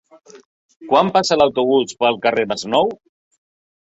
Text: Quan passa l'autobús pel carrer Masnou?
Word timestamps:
Quan 0.93 1.11
passa 1.19 1.37
l'autobús 1.39 1.93
pel 2.01 2.19
carrer 2.25 2.47
Masnou? 2.53 2.91